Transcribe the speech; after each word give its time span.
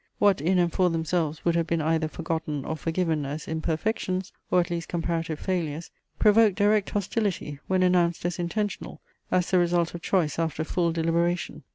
What 0.17 0.41
in 0.41 0.57
and 0.57 0.73
for 0.73 0.89
themselves 0.89 1.45
would 1.45 1.53
have 1.53 1.67
been 1.67 1.79
either 1.79 2.07
forgotten 2.07 2.65
or 2.65 2.75
forgiven 2.75 3.23
as 3.23 3.47
imperfections, 3.47 4.33
or 4.49 4.59
at 4.59 4.71
least 4.71 4.87
comparative 4.89 5.37
failures, 5.39 5.91
provoked 6.17 6.55
direct 6.57 6.89
hostility 6.89 7.59
when 7.67 7.83
announced 7.83 8.25
as 8.25 8.39
intentional, 8.39 8.99
as 9.29 9.51
the 9.51 9.59
result 9.59 9.93
of 9.93 10.01
choice 10.01 10.39
after 10.39 10.63
full 10.63 10.91
deliberation. 10.91 11.61